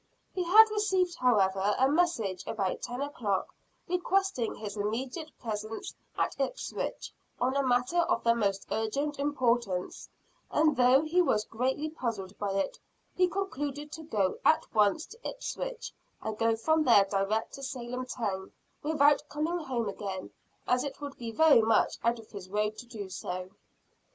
[0.33, 3.53] He had received however a message about ten o'clock,
[3.87, 10.09] requesting his immediate presence at Ipswich, on a matter of the most urgent importance;
[10.49, 12.79] and though he was greatly puzzled by it,
[13.13, 18.07] he concluded to go at once to Ipswich and go from there direct to Salem
[18.07, 20.31] town, without coming home again,
[20.67, 23.51] as it would be very much out of his road to do so.